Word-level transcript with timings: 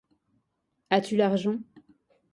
As-tu 0.89 1.15
l'argent? 1.15 1.59